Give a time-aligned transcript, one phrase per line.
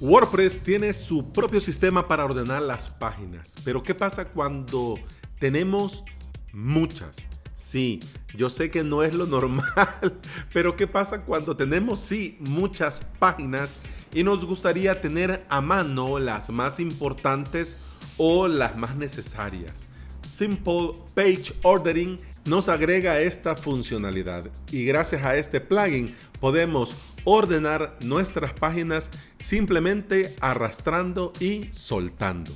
[0.00, 4.96] WordPress tiene su propio sistema para ordenar las páginas, pero ¿qué pasa cuando
[5.40, 6.04] tenemos
[6.52, 7.16] muchas?
[7.56, 7.98] Sí,
[8.36, 9.66] yo sé que no es lo normal,
[10.52, 13.70] pero ¿qué pasa cuando tenemos, sí, muchas páginas
[14.14, 17.78] y nos gustaría tener a mano las más importantes
[18.18, 19.88] o las más necesarias?
[20.22, 28.54] Simple Page Ordering nos agrega esta funcionalidad y gracias a este plugin podemos ordenar nuestras
[28.54, 32.50] páginas simplemente arrastrando y soltando.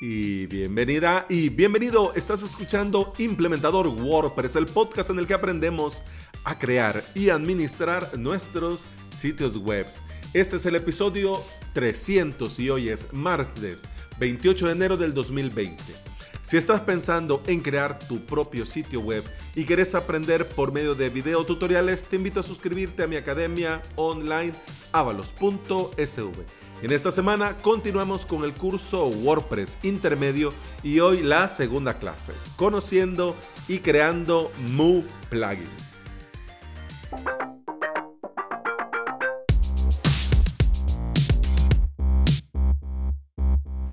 [0.00, 6.02] Y bienvenida y bienvenido, estás escuchando Implementador WordPress, el podcast en el que aprendemos
[6.42, 8.84] a crear y administrar nuestros
[9.16, 9.86] sitios web.
[10.34, 11.40] Este es el episodio
[11.72, 13.82] 300 y hoy es martes
[14.18, 16.13] 28 de enero del 2020.
[16.44, 21.08] Si estás pensando en crear tu propio sitio web y quieres aprender por medio de
[21.08, 24.52] video tutoriales, te invito a suscribirte a mi academia online
[24.92, 26.44] avalos.sv.
[26.82, 33.34] En esta semana continuamos con el curso WordPress intermedio y hoy la segunda clase, conociendo
[33.66, 35.83] y creando Moo plugins.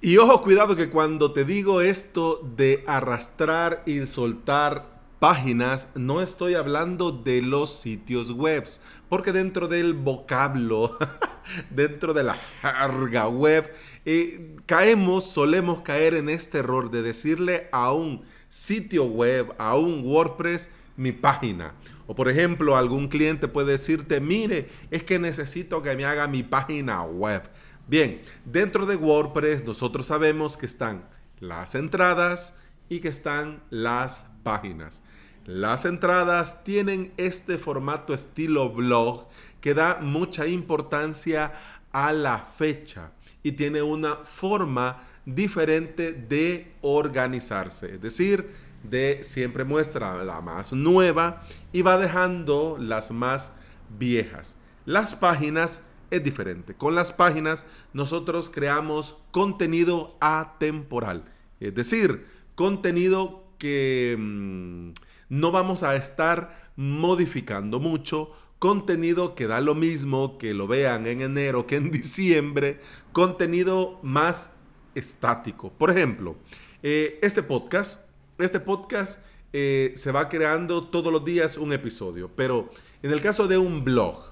[0.04, 6.56] Y ojo, cuidado que cuando te digo esto de arrastrar y soltar páginas, no estoy
[6.56, 8.68] hablando de los sitios web,
[9.10, 10.98] porque dentro del vocablo,
[11.70, 13.72] dentro de la jarga web,
[14.04, 20.02] eh, caemos, solemos caer en este error de decirle a un sitio web, a un
[20.04, 21.76] WordPress, mi página.
[22.08, 26.42] O por ejemplo, algún cliente puede decirte, mire, es que necesito que me haga mi
[26.42, 27.44] página web.
[27.92, 31.10] Bien, dentro de WordPress nosotros sabemos que están
[31.42, 32.56] las entradas
[32.88, 35.02] y que están las páginas.
[35.44, 39.28] Las entradas tienen este formato estilo blog
[39.60, 41.52] que da mucha importancia
[41.92, 43.12] a la fecha
[43.44, 47.96] y tiene una forma diferente de organizarse.
[47.96, 48.52] Es decir,
[48.84, 53.52] de siempre muestra la más nueva y va dejando las más
[53.90, 54.56] viejas.
[54.86, 56.76] Las páginas es diferente.
[56.76, 61.26] Con las páginas nosotros creamos contenido atemporal,
[61.60, 64.92] es decir, contenido que mm,
[65.30, 71.22] no vamos a estar modificando mucho, contenido que da lo mismo que lo vean en
[71.22, 72.80] enero que en diciembre,
[73.12, 74.58] contenido más
[74.94, 75.72] estático.
[75.72, 76.36] Por ejemplo,
[76.84, 78.08] eh, este podcast,
[78.38, 79.24] este podcast
[79.54, 82.70] eh, se va creando todos los días un episodio, pero
[83.04, 84.31] en el caso de un blog,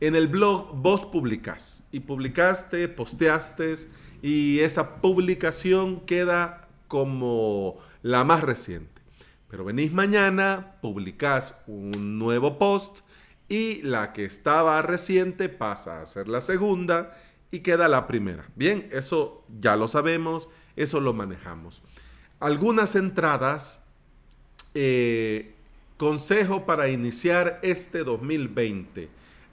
[0.00, 3.74] en el blog vos publicás y publicaste, posteaste
[4.22, 9.02] y esa publicación queda como la más reciente.
[9.48, 12.98] Pero venís mañana, publicás un nuevo post
[13.48, 17.16] y la que estaba reciente pasa a ser la segunda
[17.50, 18.50] y queda la primera.
[18.56, 21.82] Bien, eso ya lo sabemos, eso lo manejamos.
[22.40, 23.84] Algunas entradas,
[24.74, 25.54] eh,
[25.96, 29.08] consejo para iniciar este 2020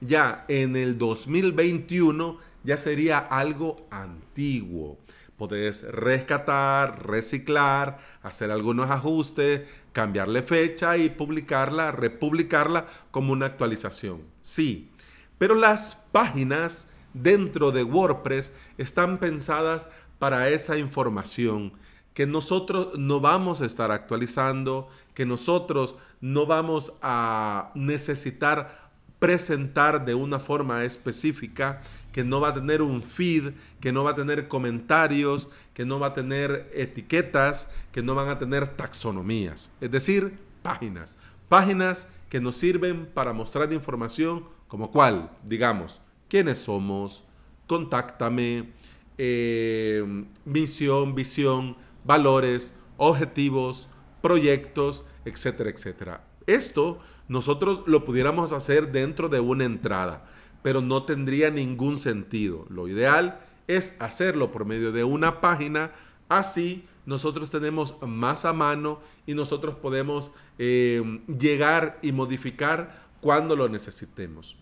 [0.05, 4.97] ya en el 2021 ya sería algo antiguo.
[5.37, 14.21] Podés rescatar, reciclar, hacer algunos ajustes, cambiarle fecha y publicarla, republicarla como una actualización.
[14.41, 14.91] Sí,
[15.37, 19.87] pero las páginas dentro de WordPress están pensadas
[20.19, 21.73] para esa información
[22.13, 28.82] que nosotros no vamos a estar actualizando, que nosotros no vamos a necesitar
[29.23, 34.11] presentar de una forma específica, que no va a tener un feed, que no va
[34.11, 39.71] a tener comentarios, que no va a tener etiquetas, que no van a tener taxonomías,
[39.79, 41.15] es decir, páginas.
[41.47, 47.23] Páginas que nos sirven para mostrar información como cuál, digamos, quiénes somos,
[47.65, 48.73] contáctame,
[49.17, 50.03] eh,
[50.43, 53.87] misión, visión, valores, objetivos,
[54.21, 56.27] proyectos, etcétera, etcétera.
[56.45, 60.25] Esto nosotros lo pudiéramos hacer dentro de una entrada,
[60.61, 62.65] pero no tendría ningún sentido.
[62.69, 65.91] Lo ideal es hacerlo por medio de una página,
[66.29, 73.69] así nosotros tenemos más a mano y nosotros podemos eh, llegar y modificar cuando lo
[73.69, 74.57] necesitemos.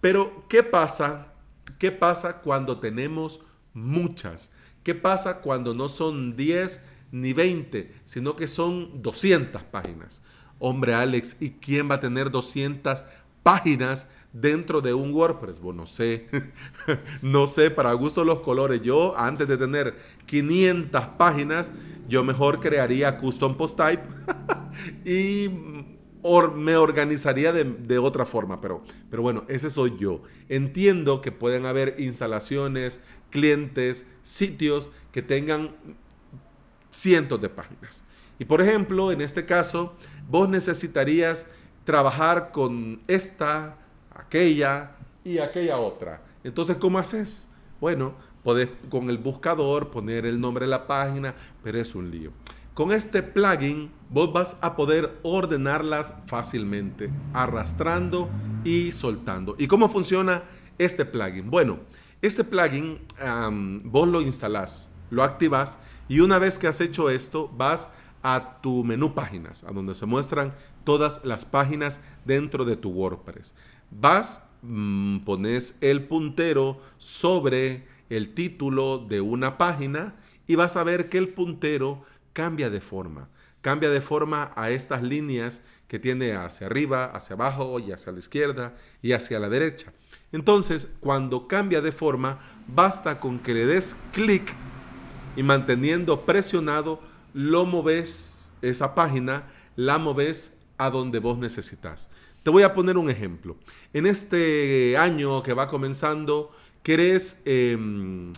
[0.00, 1.28] Pero, ¿qué pasa?
[1.78, 3.40] ¿Qué pasa cuando tenemos
[3.72, 4.50] muchas?
[4.82, 10.22] ¿Qué pasa cuando no son 10 ni 20, sino que son 200 páginas?
[10.58, 13.04] Hombre, Alex, ¿y quién va a tener 200
[13.42, 15.60] páginas dentro de un WordPress?
[15.60, 16.28] Bueno, no sé.
[17.22, 18.80] no sé, para gusto los colores.
[18.82, 19.96] Yo, antes de tener
[20.26, 21.72] 500 páginas,
[22.08, 24.02] yo mejor crearía Custom Post Type
[25.04, 25.50] y
[26.54, 30.22] me organizaría de, otra forma, pero, pero bueno, ese soy yo.
[30.48, 35.76] Entiendo que pueden haber instalaciones, clientes, sitios que tengan
[36.90, 38.04] cientos de páginas.
[38.38, 39.96] Y por ejemplo, en este caso,
[40.28, 41.46] vos necesitarías
[41.84, 43.76] trabajar con esta,
[44.14, 44.92] aquella
[45.24, 46.22] y aquella otra.
[46.42, 47.48] Entonces, ¿cómo haces?
[47.80, 52.32] Bueno, podés con el buscador poner el nombre de la página, pero es un lío.
[52.74, 58.28] Con este plugin vos vas a poder ordenarlas fácilmente, arrastrando
[58.64, 59.54] y soltando.
[59.58, 60.42] ¿Y cómo funciona
[60.76, 61.50] este plugin?
[61.50, 61.78] Bueno,
[62.20, 62.98] este plugin
[63.84, 65.78] vos lo instalás, lo activas
[66.08, 67.92] y una vez que has hecho esto vas
[68.24, 73.54] a tu menú páginas, a donde se muestran todas las páginas dentro de tu WordPress.
[73.90, 80.16] Vas, mm, pones el puntero sobre el título de una página
[80.46, 83.28] y vas a ver que el puntero cambia de forma.
[83.60, 88.20] Cambia de forma a estas líneas que tiene hacia arriba, hacia abajo y hacia la
[88.20, 89.92] izquierda y hacia la derecha.
[90.32, 94.54] Entonces, cuando cambia de forma, basta con que le des clic
[95.36, 97.00] y manteniendo presionado,
[97.34, 99.44] lo moves, esa página,
[99.76, 102.08] la moves a donde vos necesitas.
[102.42, 103.56] Te voy a poner un ejemplo.
[103.92, 106.50] En este año que va comenzando,
[106.82, 108.32] querés em,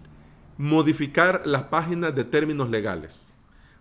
[0.58, 3.32] modificar las páginas de términos legales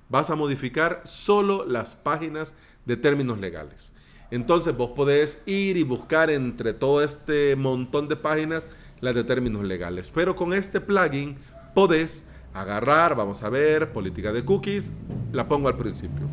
[0.09, 2.53] vas a modificar solo las páginas
[2.85, 3.94] de términos legales.
[4.31, 8.67] Entonces vos podés ir y buscar entre todo este montón de páginas
[9.01, 10.12] las de términos legales.
[10.13, 11.38] Pero con este plugin
[11.73, 12.25] podés
[12.56, 14.94] agarrar, vamos a ver, política de cookies,
[15.34, 16.25] la pongo al principio.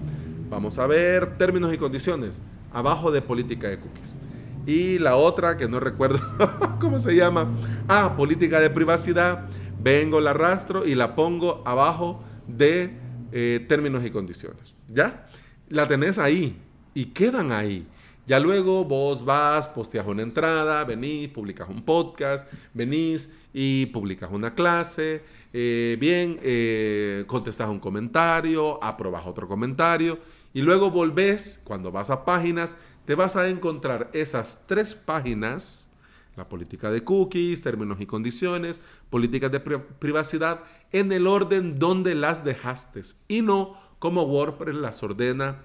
[0.49, 2.41] Vamos a ver términos y condiciones,
[2.73, 4.19] abajo de política de cookies.
[4.65, 6.21] Y la otra, que no recuerdo
[6.81, 7.49] cómo se llama,
[7.89, 9.49] ah, política de privacidad,
[9.83, 12.97] vengo, la arrastro y la pongo abajo de
[13.33, 14.77] eh, términos y condiciones.
[14.89, 15.27] ¿Ya?
[15.69, 16.57] La tenés ahí
[16.95, 17.85] y quedan ahí.
[18.27, 24.55] Ya luego vos vas, posteas una entrada, venís, publicas un podcast, venís y publicas una
[24.55, 30.19] clase, eh, bien, eh, contestas un comentario, aprobas otro comentario
[30.55, 32.77] y luego volvés, cuando vas a páginas,
[33.07, 35.89] te vas a encontrar esas tres páginas
[36.37, 38.81] la política de cookies, términos y condiciones,
[39.11, 40.61] políticas de privacidad,
[40.91, 45.59] en el orden donde las dejaste y no como WordPress las ordena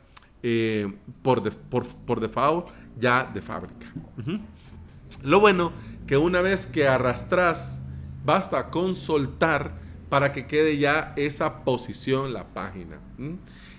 [0.44, 3.88] eh, por, por, default ya de fábrica.
[5.24, 5.72] Lo bueno
[6.06, 7.82] que una vez que arrastras,
[8.26, 9.76] basta con soltar
[10.10, 13.00] para que quede ya esa posición la página.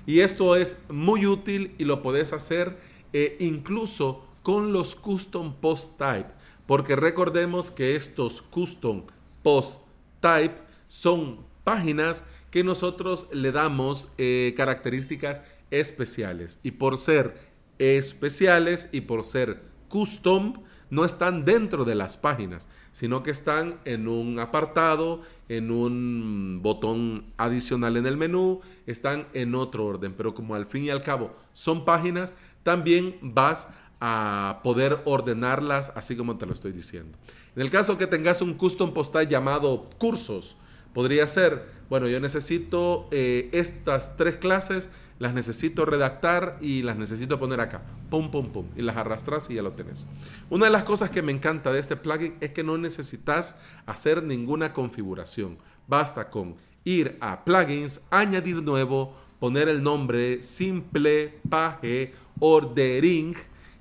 [0.06, 2.78] Y esto es muy útil y lo puedes hacer
[3.12, 6.38] eh, incluso con los custom post type
[6.68, 9.04] porque recordemos que estos custom
[9.42, 9.80] post
[10.20, 10.56] type
[10.86, 16.58] son páginas que nosotros le damos eh, características especiales.
[16.62, 17.38] Y por ser
[17.78, 24.08] especiales y por ser custom, no están dentro de las páginas, sino que están en
[24.08, 30.14] un apartado, en un botón adicional en el menú, están en otro orden.
[30.14, 33.68] Pero como al fin y al cabo son páginas, también vas
[34.00, 37.18] a poder ordenarlas así como te lo estoy diciendo.
[37.56, 40.56] En el caso que tengas un custom postal llamado cursos,
[40.94, 47.38] podría ser, bueno, yo necesito eh, estas tres clases, las necesito redactar y las necesito
[47.38, 47.82] poner acá.
[48.10, 48.66] Pum, pum, pum.
[48.76, 50.06] Y las arrastras y ya lo tenés.
[50.50, 54.22] Una de las cosas que me encanta de este plugin es que no necesitas hacer
[54.22, 55.58] ninguna configuración.
[55.86, 63.34] Basta con ir a plugins, añadir nuevo, poner el nombre simple, page, ordering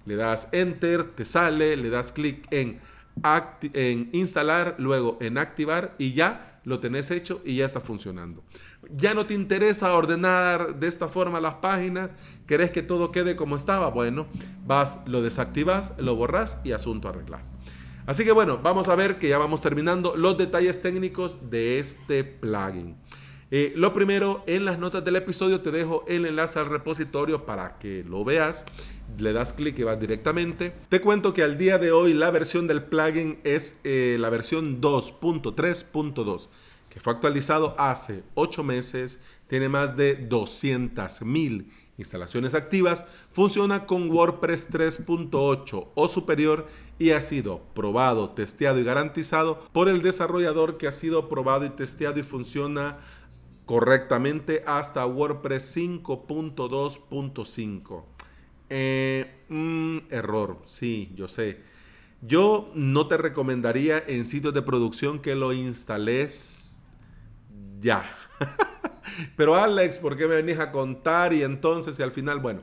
[0.08, 2.80] le das enter, te sale, le das clic en,
[3.74, 8.44] en instalar, luego en activar y ya lo tenés hecho y ya está funcionando.
[8.94, 12.14] Ya no te interesa ordenar de esta forma las páginas,
[12.46, 14.28] querés que todo quede como estaba, bueno,
[14.66, 17.46] vas, lo desactivas, lo borras y asunto arreglado.
[18.06, 22.26] Así que bueno, vamos a ver que ya vamos terminando los detalles técnicos de este
[22.26, 22.98] plugin.
[23.50, 27.78] Eh, lo primero, en las notas del episodio te dejo el enlace al repositorio para
[27.78, 28.66] que lo veas.
[29.18, 30.74] Le das clic y vas directamente.
[30.90, 34.82] Te cuento que al día de hoy la versión del plugin es eh, la versión
[34.82, 36.50] 2.3.2,
[36.90, 39.22] que fue actualizado hace 8 meses.
[39.48, 43.06] Tiene más de 200.000 instalaciones activas.
[43.32, 46.68] Funciona con WordPress 3.8 o superior
[47.00, 51.70] y ha sido probado, testeado y garantizado por el desarrollador que ha sido probado y
[51.70, 52.98] testeado y funciona
[53.68, 58.04] correctamente hasta WordPress 5.2.5.
[58.70, 61.60] Eh, mm, error, sí, yo sé.
[62.22, 66.68] Yo no te recomendaría en sitios de producción que lo instales
[67.80, 68.12] ya.
[69.36, 71.34] Pero Alex, ¿por qué me venís a contar?
[71.34, 72.62] Y entonces, y al final, bueno,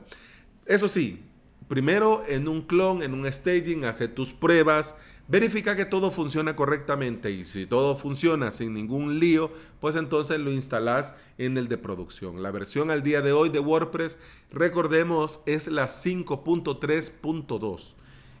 [0.65, 1.23] eso sí,
[1.67, 4.95] primero en un clon, en un staging, hace tus pruebas,
[5.27, 10.51] verifica que todo funciona correctamente y si todo funciona sin ningún lío, pues entonces lo
[10.51, 12.43] instalas en el de producción.
[12.43, 14.17] La versión al día de hoy de WordPress,
[14.51, 17.93] recordemos, es la 5.3.2.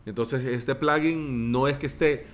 [0.05, 2.27] Entonces este plugin no es que esté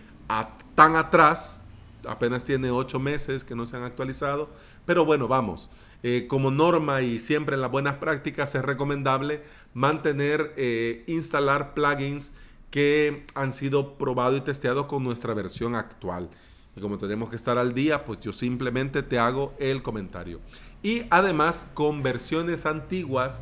[0.75, 1.63] tan atrás,
[2.05, 4.50] apenas tiene 8 meses que no se han actualizado,
[4.86, 5.70] pero bueno, vamos.
[6.03, 9.43] Eh, como norma y siempre en las buenas prácticas es recomendable
[9.75, 12.34] mantener, eh, instalar plugins
[12.71, 16.29] que han sido probados y testeados con nuestra versión actual.
[16.75, 20.39] Y como tenemos que estar al día, pues yo simplemente te hago el comentario.
[20.81, 23.41] Y además con versiones antiguas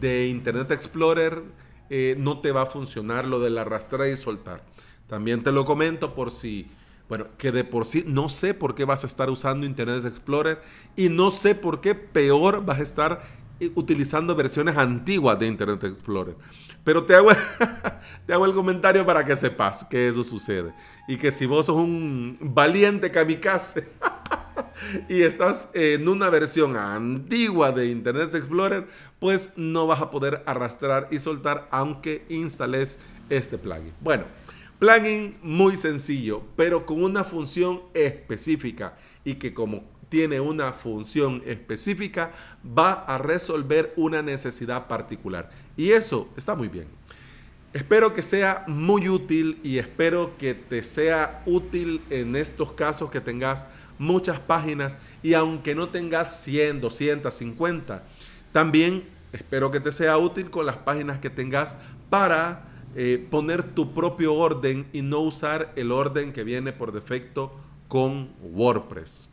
[0.00, 1.42] de Internet Explorer
[1.90, 4.62] eh, no te va a funcionar lo del arrastrar y soltar.
[5.08, 6.70] También te lo comento por si
[7.08, 10.60] bueno, que de por sí no sé por qué vas a estar usando Internet Explorer
[10.94, 13.22] y no sé por qué peor vas a estar
[13.74, 16.36] utilizando versiones antiguas de Internet Explorer.
[16.84, 17.30] Pero te hago,
[18.26, 20.72] te hago el comentario para que sepas que eso sucede.
[21.06, 23.88] Y que si vos sos un valiente kamikaze
[25.08, 28.86] y estás en una versión antigua de Internet Explorer,
[29.18, 32.98] pues no vas a poder arrastrar y soltar aunque instales
[33.28, 33.92] este plugin.
[34.00, 34.24] Bueno.
[34.78, 42.32] Plugin muy sencillo, pero con una función específica y que como tiene una función específica,
[42.66, 45.50] va a resolver una necesidad particular.
[45.76, 46.88] Y eso está muy bien.
[47.72, 53.20] Espero que sea muy útil y espero que te sea útil en estos casos que
[53.20, 53.66] tengas
[53.98, 58.04] muchas páginas y aunque no tengas 100, 200, 50,
[58.52, 61.76] también espero que te sea útil con las páginas que tengas
[62.08, 62.64] para
[62.96, 67.54] eh, poner tu propio orden y no usar el orden que viene por defecto
[67.86, 69.27] con WordPress.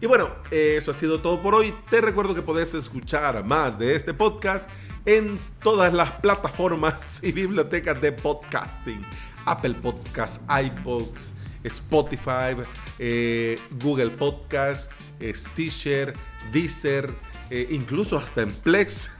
[0.00, 1.74] Y bueno, eso ha sido todo por hoy.
[1.90, 4.70] Te recuerdo que podés escuchar más de este podcast
[5.06, 9.04] en todas las plataformas y bibliotecas de podcasting.
[9.46, 11.32] Apple Podcasts, iPods,
[11.64, 12.54] Spotify,
[12.98, 16.14] eh, Google Podcasts, Stitcher,
[16.52, 17.14] Deezer,
[17.50, 19.10] eh, incluso hasta en Plex.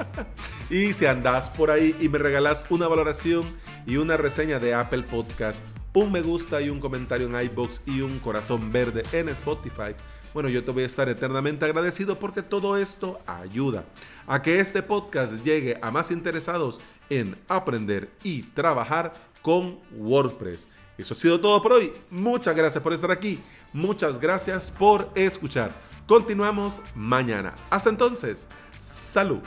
[0.70, 3.44] y si andas por ahí y me regalas una valoración
[3.86, 5.62] y una reseña de Apple Podcast,
[5.94, 9.94] un me gusta y un comentario en iBox y un corazón verde en Spotify,
[10.32, 13.84] bueno, yo te voy a estar eternamente agradecido porque todo esto ayuda
[14.26, 16.80] a que este podcast llegue a más interesados
[17.10, 20.68] en aprender y trabajar con WordPress.
[20.96, 21.92] Eso ha sido todo por hoy.
[22.10, 23.40] Muchas gracias por estar aquí.
[23.72, 25.72] Muchas gracias por escuchar.
[26.06, 27.52] Continuamos mañana.
[27.70, 28.46] Hasta entonces,
[28.78, 29.40] salud.